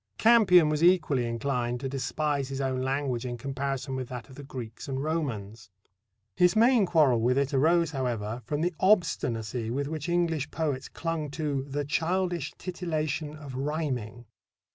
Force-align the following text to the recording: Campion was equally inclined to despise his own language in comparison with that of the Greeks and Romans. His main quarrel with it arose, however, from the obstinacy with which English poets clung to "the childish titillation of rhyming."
Campion 0.17 0.67
was 0.67 0.83
equally 0.83 1.27
inclined 1.27 1.79
to 1.81 1.87
despise 1.87 2.49
his 2.49 2.59
own 2.59 2.81
language 2.81 3.23
in 3.23 3.37
comparison 3.37 3.95
with 3.95 4.09
that 4.09 4.29
of 4.29 4.35
the 4.35 4.41
Greeks 4.43 4.87
and 4.87 5.03
Romans. 5.03 5.69
His 6.35 6.55
main 6.55 6.87
quarrel 6.87 7.21
with 7.21 7.37
it 7.37 7.53
arose, 7.53 7.91
however, 7.91 8.41
from 8.43 8.61
the 8.61 8.73
obstinacy 8.79 9.69
with 9.69 9.87
which 9.87 10.09
English 10.09 10.49
poets 10.49 10.89
clung 10.89 11.29
to 11.37 11.65
"the 11.65 11.85
childish 11.85 12.51
titillation 12.57 13.35
of 13.35 13.53
rhyming." 13.53 14.25